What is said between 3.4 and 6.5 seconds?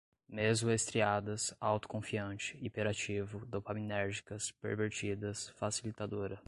dopaminérgicas, pervertidas, facilitadora